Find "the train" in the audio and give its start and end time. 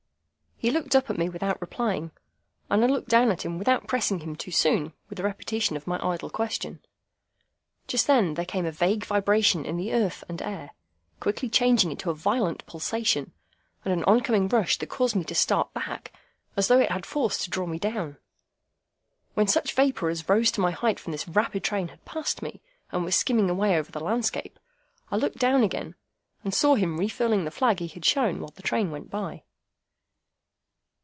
28.51-28.91